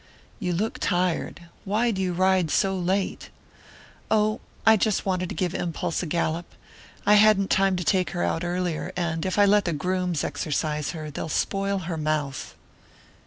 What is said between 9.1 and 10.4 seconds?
if I let the grooms